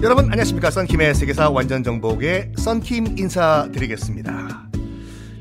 [0.00, 4.68] 여러분 안녕하십니까 썬킴의 세계사 완전 정복의 썬킴 인사드리겠습니다.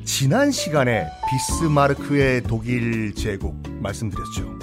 [0.04, 4.58] 지난 시간에 비스마르크의 독일 제국 말씀드렸죠.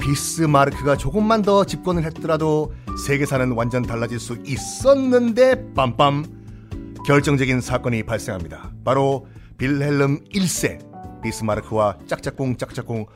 [0.00, 2.74] 비스마르크가 조금만 더 집권을 했더라도
[3.06, 8.72] 세계사는 완전 달라질 수 있었는데 빰빰 결정적인 사건이 발생합니다.
[8.84, 9.26] 바로
[9.56, 13.06] 빌헬름 1세 비스마르크와 짝짝꿍 짝짝꿍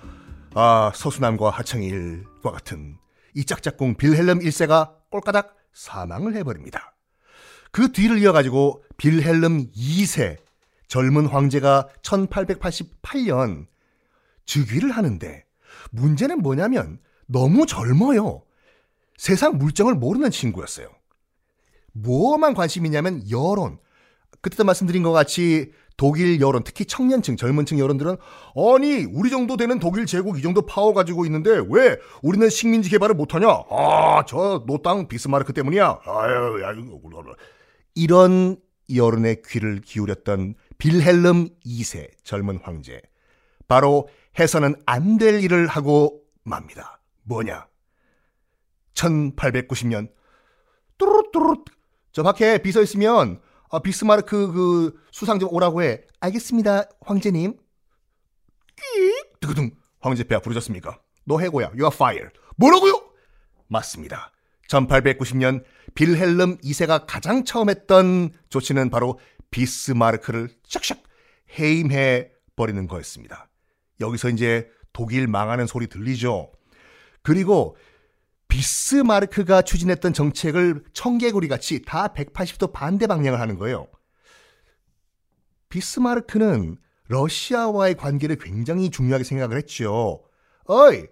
[0.61, 2.99] 아 서수남과 하청일과 같은
[3.33, 6.97] 이 짝짝꿍 빌헬름 1세가 꼴까닥 사망을 해버립니다.
[7.71, 10.37] 그 뒤를 이어가지고 빌헬름 2세
[10.89, 13.69] 젊은 황제가 1888년
[14.47, 15.45] 즉위를 하는데
[15.93, 18.43] 문제는 뭐냐면 너무 젊어요.
[19.17, 20.89] 세상 물정을 모르는 친구였어요.
[21.93, 23.79] 뭐만 관심이냐면 여론.
[24.41, 28.17] 그때도 말씀드린 것 같이 독일 여론, 특히 청년층, 젊은층 여론들은
[28.57, 33.15] 아니 우리 정도 되는 독일 제국 이 정도 파워 가지고 있는데 왜 우리는 식민지 개발을
[33.17, 33.47] 못하냐?
[33.69, 36.01] 아 저 노땅 비스마르크 때문이야.
[36.07, 36.73] 아유, 야,
[37.97, 38.57] 이런
[38.95, 43.03] 여론의 귀를 기울였던 빌헬름 2세 젊은 황제.
[43.67, 47.01] 바로 해서는 안 될 일을 하고 맙니다.
[47.25, 47.67] 뭐냐?
[48.95, 50.09] 1890년
[50.97, 51.65] 뚜루뚜루
[52.13, 56.03] 저 밖에 비서 있으면 아, 비스마르크 그 수상 좀 오라고 해.
[56.21, 57.57] 알겠습니다, 황제님.
[58.77, 61.01] 끼익 두구둥 황제 폐하 부르셨습니까?
[61.25, 61.67] 너 해고야.
[61.69, 62.39] You are fired.
[62.57, 63.03] 뭐라고요?
[63.67, 64.33] 맞습니다.
[64.69, 69.19] 1890년 빌헬름 2세가 가장 처음 했던 조치는 바로
[69.51, 70.99] 비스마르크를 샥샥
[71.59, 73.49] 해임해 버리는 거였습니다.
[74.01, 76.53] 여기서 이제 독일 망하는 소리 들리죠.
[77.23, 77.77] 그리고
[78.49, 83.87] 비스마르크가 추진했던 정책을 청개구리 같이 다 180도 반대 방향을 하는 거예요.
[85.69, 90.25] 비스마르크는 러시아와의 관계를 굉장히 중요하게 생각을 했죠.
[90.65, 91.05] 어이,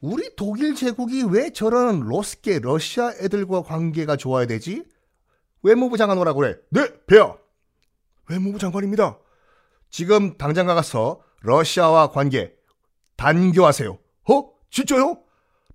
[0.00, 4.84] 우리 독일 제국이 왜 저런 로스케 러시아 애들과 관계가 좋아야 되지?
[5.62, 6.56] 외무부 장관 오라고 그래.
[6.70, 7.36] 네, 배야.
[8.28, 9.18] 외무부 장관입니다.
[9.90, 12.54] 지금 당장 가서 러시아와 관계
[13.16, 13.98] 단교하세요.
[14.30, 14.50] 어?
[14.70, 15.22] 진짜요?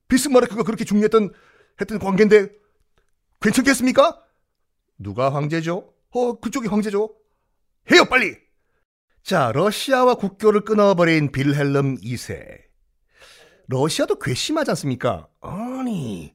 [0.07, 1.31] 비스마르크가 그렇게 중요했던
[1.81, 2.49] 했던 관계인데
[3.41, 4.23] 괜찮겠습니까?
[4.97, 5.93] 누가 황제죠?
[6.11, 7.13] 어, 그쪽이 황제죠.
[7.91, 8.38] 해요, 빨리.
[9.23, 12.63] 자, 러시아와 국교를 끊어버린 빌헬름 2세.
[13.67, 15.27] 러시아도 괘씸하지 않습니까?
[15.41, 16.33] 아니,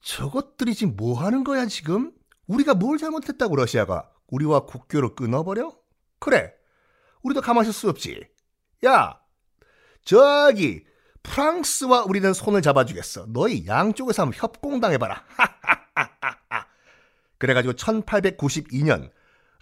[0.00, 2.12] 저것들이 지금 뭐 하는 거야, 지금?
[2.46, 4.10] 우리가 뭘 잘못했다고, 러시아가?
[4.28, 5.76] 우리와 국교를 끊어버려?
[6.18, 6.52] 그래.
[7.22, 8.26] 우리도 가만히 있을 수 없지.
[8.84, 9.20] 야,
[10.02, 10.84] 저기,
[11.26, 13.26] 프랑스와 우리는 손을 잡아주겠어.
[13.28, 15.22] 너희 양쪽에서 한번 협공당해봐라.
[17.38, 19.10] 그래가지고 1892년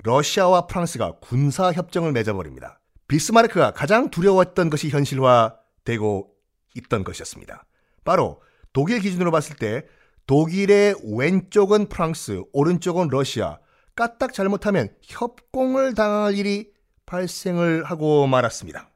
[0.05, 2.81] 러시아와 프랑스가 군사 협정을 맺어버립니다.
[3.09, 6.31] 비스마르크가 가장 두려웠던 것이 현실화되고
[6.77, 7.65] 있던 것이었습니다.
[8.05, 8.43] 바로
[8.73, 9.87] 독일 기준으로 봤을 때
[10.27, 13.59] 독일의 왼쪽은 프랑스, 오른쪽은 러시아,
[13.95, 16.73] 까딱 잘못하면 협공을 당할 일이
[17.07, 18.89] 발생을 하고 말았습니다.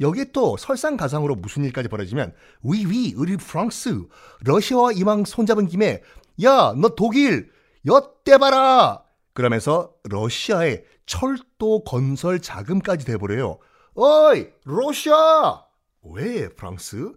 [0.00, 4.02] 여기에 또 설상가상으로 무슨 일까지 벌어지면 위위 우리 프랑스
[4.44, 6.02] 러시아와 이왕 손잡은 김에
[6.42, 7.50] 야 너 독일
[7.86, 9.04] 엿대 봐라!
[9.34, 13.58] 그러면서 러시아의 철도 건설 자금까지 돼버려요.
[13.94, 15.64] 어이 러시아!
[16.02, 17.12] 왜 프랑스?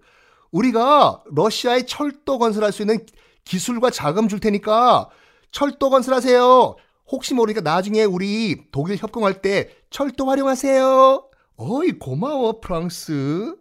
[0.51, 3.05] 우리가 러시아의 철도 건설할 수 있는
[3.45, 5.09] 기술과 자금 줄 테니까
[5.51, 6.75] 철도 건설하세요.
[7.07, 11.29] 혹시 모르니까 나중에 우리 독일 협공할 때 철도 활용하세요
[11.65, 13.55] 어이 고마워 프랑스.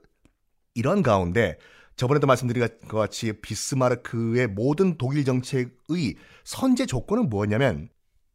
[0.75, 1.57] 이런 가운데
[1.95, 7.91] 저번에도 말씀드린 것 같이 비스마르크의 모든 독일 정책의 선제 조건은 뭐냐면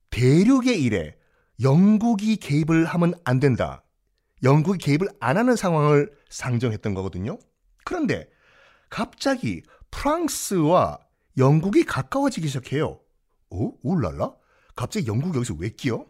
[0.09, 1.17] 대륙의 일에
[1.61, 3.83] 영국이 개입을 하면 안 된다.
[4.41, 7.37] 영국이 개입을 안 하는 상황을 상정했던 거거든요.
[7.83, 8.29] 그런데
[8.89, 10.97] 갑자기 프랑스와
[11.37, 13.01] 영국이 가까워지기 시작해요.
[13.49, 13.71] 어?
[13.83, 14.33] 울랄라?
[14.77, 16.05] 갑자기 영국이 여기서 왜 끼어?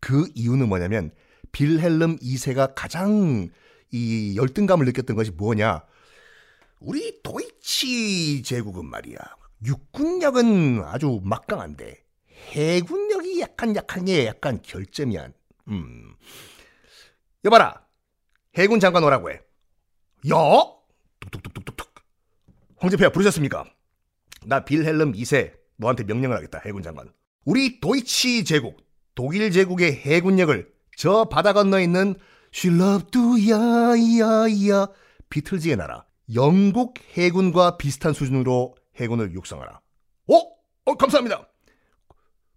[0.00, 1.12] 그 이유는 뭐냐면
[1.54, 3.48] 빌헬름 2세가 가장
[3.92, 5.84] 이 열등감을 느꼈던 것이 뭐냐?
[6.80, 9.16] 우리 도이치 제국은 말이야.
[9.64, 12.04] 육군력은 아주 막강한데
[12.50, 15.28] 해군력이 약간 약한 게 약간 결점이야.
[15.68, 16.14] 음.
[17.44, 17.86] 여봐라.
[18.56, 19.34] 해군 장관 오라고 해.
[20.30, 20.36] 야!
[21.20, 21.94] 뚝뚝뚝뚝뚝.
[22.78, 23.64] 황제폐하 부르셨습니까?
[24.44, 26.60] 나 빌헬름 2세 너한테 명령을 하겠다.
[26.66, 27.12] 해군 장관.
[27.44, 28.84] 우리 도이치 제국,
[29.14, 32.14] 독일 제국의 해군력을 저 바다 건너 있는
[32.54, 33.18] She loved
[33.50, 34.86] ya.
[35.28, 36.04] 비틀즈의 나라.
[36.34, 39.80] 영국 해군과 비슷한 수준으로 해군을 육성하라.
[40.28, 40.34] 어?
[40.84, 41.48] 어, 감사합니다.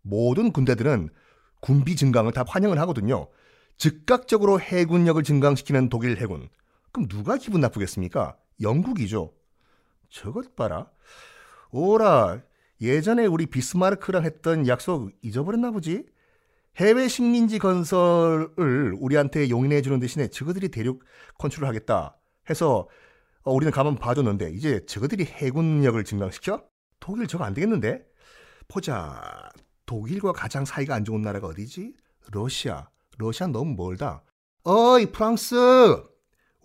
[0.03, 1.09] 모든 군대들은
[1.61, 3.27] 군비 증강을 다 환영을 하거든요.
[3.77, 6.49] 즉각적으로 해군력을 증강시키는 독일 해군.
[6.91, 8.37] 그럼 누가 기분 나쁘겠습니까?
[8.61, 9.33] 영국이죠.
[10.09, 10.89] 저것 봐라.
[11.71, 12.41] 오라,
[12.81, 16.05] 예전에 우리 비스마르크랑 했던 약속 잊어버렸나 보지?
[16.77, 21.03] 해외 식민지 건설을 우리한테 용인해 주는 대신에 저거들이 대륙
[21.39, 22.17] 컨트롤 하겠다
[22.49, 22.87] 해서
[23.41, 26.63] 어, 우리는 가만 봐줬는데 이제 저거들이 해군력을 증강시켜?
[26.99, 28.05] 독일 저거 안 되겠는데?
[28.67, 29.49] 보자.
[29.85, 31.93] 독일과 가장 사이가 안 좋은 나라가 어디지?
[32.31, 32.89] 러시아.
[33.17, 34.23] 러시아 너무 멀다.
[34.63, 35.55] 어이 프랑스!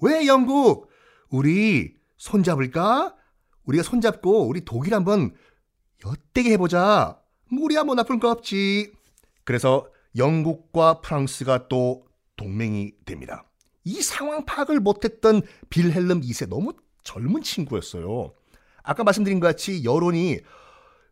[0.00, 0.91] 왜 영국?
[1.31, 3.15] 우리 손잡을까?
[3.65, 5.32] 우리가 손잡고 우리 독일 한번
[6.05, 7.19] 엿대게 해보자.
[7.50, 8.93] 우리야 뭐 나쁜 거 없지.
[9.44, 12.06] 그래서 영국과 프랑스가 또
[12.37, 13.44] 동맹이 됩니다.
[13.85, 16.73] 이 상황 파악을 못했던 빌헬름 2세 너무
[17.03, 18.32] 젊은 친구였어요.
[18.82, 20.41] 아까 말씀드린 것 같이 여론이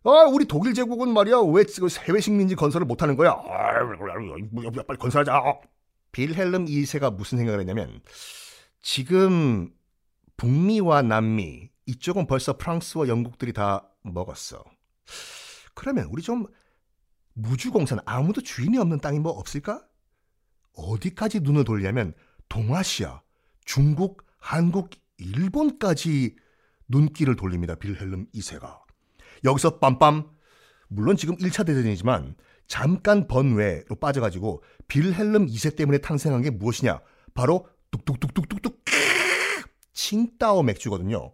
[0.03, 1.65] 아, 우리 독일 제국은 말이야 왜
[2.07, 3.33] 해외 식민지 건설을 못하는 거야?
[3.33, 3.73] 아,
[4.87, 5.61] 빨리 건설하자.
[6.13, 8.01] 빌헬름 2세가 무슨 생각을 했냐면
[8.83, 9.71] 지금
[10.37, 14.65] 북미와 남미 이쪽은 벌써 프랑스와 영국들이 다 먹었어.
[15.75, 16.47] 그러면 우리 좀
[17.35, 19.85] 무주공산 아무도 주인이 없는 땅이 뭐 없을까?
[20.75, 22.15] 어디까지 눈을 돌리냐면
[22.49, 23.23] 동아시아,
[23.65, 26.37] 중국, 한국, 일본까지
[26.89, 27.75] 눈길을 돌립니다.
[27.75, 28.81] 빌헬름 2세가.
[29.45, 30.29] 여기서 빰빰
[30.89, 32.35] 물론 지금 1차 대전이지만
[32.67, 37.01] 잠깐 번외로 빠져가지고 빌헬름 2세 때문에 탄생한 게 무엇이냐?
[37.35, 38.85] 바로 뚝뚝뚝뚝뚝뚝
[39.93, 41.33] 칭따오 맥주거든요.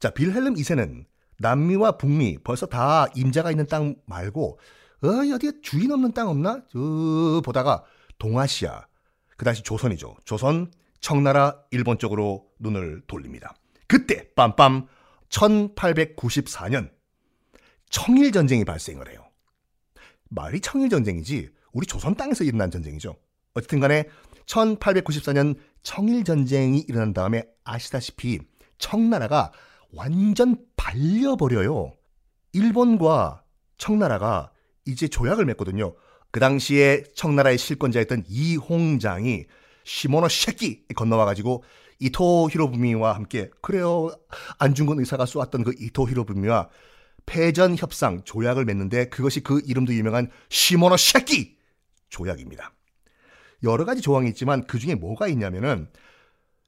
[0.00, 1.04] 자, 빌헬름 2세는
[1.38, 4.58] 남미와 북미 벌써 다 임자가 있는 땅 말고
[5.04, 6.62] 어이 어디에 주인 없는 땅 없나?
[6.70, 7.84] 저 보다가
[8.18, 8.86] 동아시아
[9.36, 10.16] 그 당시 조선이죠.
[10.24, 13.54] 조선 청나라 일본 쪽으로 눈을 돌립니다.
[13.86, 14.86] 그때 빰빰
[15.28, 16.90] 1894년
[17.90, 19.22] 청일 전쟁이 발생을 해요.
[20.30, 23.16] 말이 청일 전쟁이지 우리 조선 땅에서 일어난 전쟁이죠.
[23.52, 24.08] 어쨌든 간에
[24.46, 28.38] 1894년 청일 전쟁이 일어난 다음에 아시다시피
[28.78, 29.52] 청나라가
[29.92, 31.92] 완전 발려버려요.
[32.52, 33.44] 일본과
[33.76, 34.50] 청나라가
[34.86, 35.94] 이제 조약을 맺거든요.
[36.30, 39.44] 그 당시에 청나라의 실권자였던 이홍장이
[39.84, 41.62] 시모노 쉐키 건너와가지고
[42.00, 44.10] 이토 히로부미와 함께 그래요
[44.58, 46.70] 안중근 의사가 쏘았던 그 이토 히로부미와
[47.26, 51.56] 패전 협상 조약을 맺는데 그것이 그 이름도 유명한 시모노 쉐키
[52.08, 52.72] 조약입니다.
[53.62, 55.88] 여러 가지 조항이 있지만 그 중에 뭐가 있냐면은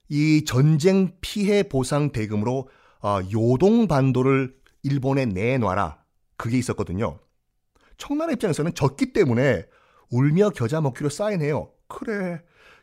[0.08, 2.68] 이 전쟁 피해 보상 대금으로
[3.00, 5.98] 어, 요동 반도를 일본에 내놔라
[6.36, 7.18] 그게 있었거든요.
[7.96, 9.64] 청나라 입장에서는 졌기 때문에
[10.10, 11.70] 울며 겨자 먹기로 사인해요.
[11.88, 12.40] 그래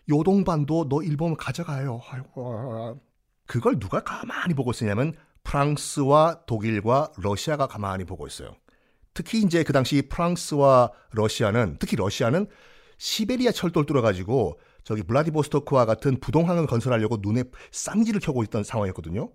[0.10, 2.02] 요동 반도 너 일본 가져가요.
[2.10, 3.00] 아이고
[3.46, 5.14] 그걸 누가 가만히 보고 있었냐면
[5.44, 8.56] 프랑스와 독일과 러시아가 가만히 보고 있어요.
[9.14, 12.48] 특히 이제 그 당시 프랑스와 러시아는 특히 러시아는
[12.98, 19.32] 시베리아 철도를 뚫어가지고 저기 블라디보스토크와 같은 부동항을 건설하려고 눈에 쌍지를 켜고 있던 상황이었거든요.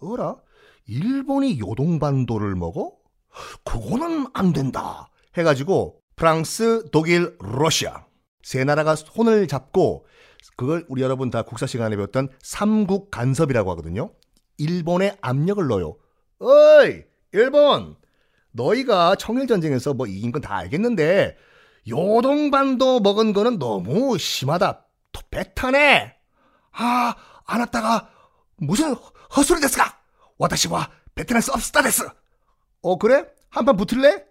[0.00, 0.36] 어라?
[0.86, 2.92] 일본이 요동반도를 먹어?
[3.64, 5.10] 그거는 안 된다.
[5.36, 8.04] 해가지고 프랑스, 독일, 러시아
[8.42, 10.06] 세 나라가 손을 잡고
[10.56, 14.12] 그걸 우리 여러분 다 국사 시간에 배웠던 삼국 간섭이라고 하거든요.
[14.56, 15.96] 일본에 압력을 넣어요.
[16.40, 17.02] 어이,
[17.32, 17.96] 일본!
[18.52, 21.36] 너희가 청일전쟁에서 뭐 이긴 건 다 알겠는데,
[21.88, 24.84] 요동반도 먹은 거는 너무 심하다.
[25.12, 26.14] 또 배타네!
[26.72, 27.14] 아,
[27.46, 28.10] 안 왔다가,
[28.56, 28.94] 무슨
[29.36, 29.96] 헛소리 됐을까?
[30.38, 32.04] 와다시와 베트남스 없스다 됐어!
[32.82, 33.26] 어, 그래?
[33.50, 34.24] 한판 붙을래?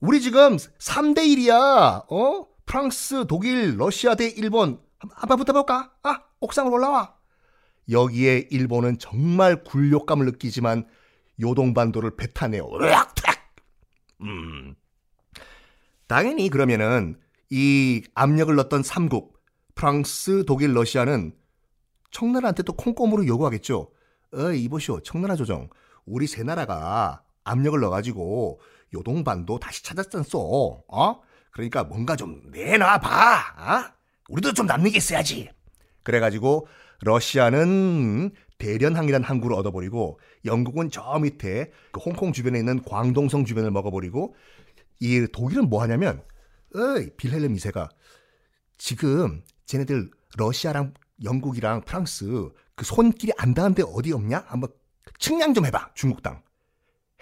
[0.00, 2.46] 우리 지금 3대1이야, 어?
[2.66, 4.80] 프랑스, 독일, 러시아 대 일본.
[4.98, 5.92] 한판 붙어볼까?
[6.02, 7.14] 아, 옥상으로 올라와.
[7.90, 10.86] 여기에 일본은 정말 굴욕감을 느끼지만
[11.40, 12.68] 요동반도를 배타내요.
[12.80, 13.14] 으악,
[14.22, 14.74] 음.
[16.06, 17.18] 당연히 그러면은
[17.50, 19.38] 이 압력을 넣었던 삼국
[19.74, 21.34] 프랑스, 독일, 러시아는
[22.10, 23.90] 청나라한테 또 콩고물을 요구하겠죠.
[24.34, 25.00] 어, 이보시오.
[25.00, 25.68] 청나라 조정.
[26.06, 28.60] 우리 세 나라가 압력을 넣어가지고
[28.94, 30.84] 요동반도 다시 찾았잖소.
[30.88, 31.20] 어?
[31.50, 33.54] 그러니까 뭔가 좀 내놔 봐.
[33.58, 33.94] 어?
[34.28, 35.50] 우리도 좀 남는 게 있어야지.
[36.02, 36.66] 그래가지고
[37.02, 44.34] 러시아는 대련항이라는 항구를 얻어버리고 영국은 저 밑에 그 홍콩 주변에 있는 광동성 주변을 먹어버리고
[45.00, 46.22] 이 독일은 뭐 하냐면
[46.74, 47.88] 어이 빌헬름 2세가
[48.78, 54.44] 지금 쟤네들 러시아랑 영국이랑 프랑스 그 손길이 안 닿은데 어디 없냐?
[54.46, 54.70] 한번
[55.18, 56.42] 측량 좀 해봐 중국 땅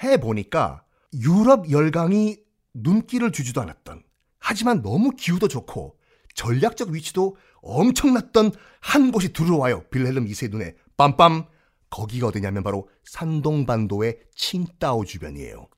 [0.03, 0.85] 해보니까
[1.15, 2.39] 유럽 열강이
[2.75, 4.03] 눈길을 주지도 않았던
[4.39, 5.99] 하지만 너무 기후도 좋고
[6.35, 9.85] 전략적 위치도 엄청났던 한 곳이 들어와요.
[9.91, 10.75] 빌헬름 2세 눈에.
[10.97, 11.47] 빰빰.
[11.91, 15.69] 거기가 어디냐면 바로 산동반도의 칭따오 주변이에요.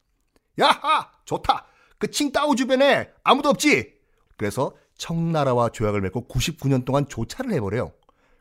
[0.61, 1.11] 야하!
[1.25, 1.67] 좋다!
[1.99, 3.95] 그 칭따오 주변에 아무도 없지?
[4.37, 7.93] 그래서 청나라와 조약을 맺고 99년 동안 조차를 해버려요.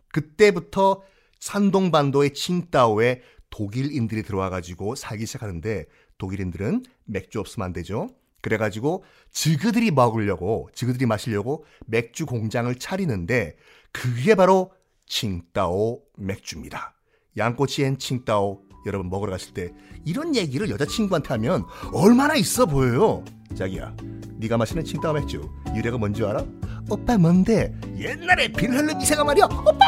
[0.09, 1.01] 그때부터
[1.39, 3.21] 산동반도의 칭따오에
[3.53, 5.85] 독일인들이 들어와가지고 살기 시작하는데
[6.17, 8.09] 독일인들은 맥주 없으면 안 되죠.
[8.41, 13.55] 그래가지고 지그들이 먹으려고 지그들이 마시려고 맥주 공장을 차리는데
[13.91, 14.71] 그게 바로
[15.05, 16.95] 칭따오 맥주입니다.
[17.37, 19.71] 양꼬치엔 칭따오 여러분 먹으러 가실 때
[20.03, 23.23] 이런 얘기를 여자친구한테 하면 얼마나 있어 보여요.
[23.55, 23.95] 자기야,
[24.39, 26.43] 네가 마시는 칭따오 맥주 유래가 뭔지 알아?
[26.89, 27.71] 오빠 뭔데?
[27.97, 29.45] 옛날에 빌헬름 이세가 말이야.
[29.45, 29.79] 오빠!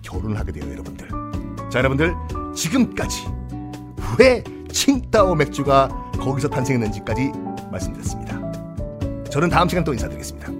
[0.00, 1.08] 결혼을 하게 돼요, 여러분들.
[1.70, 2.14] 자, 여러분들
[2.58, 3.24] 지금까지
[4.18, 5.88] 왜 칭따오 맥주가
[6.18, 7.30] 거기서 탄생했는지까지
[7.70, 8.36] 말씀드렸습니다.
[9.30, 10.57] 저는 다음 시간 또 인사드리겠습니다.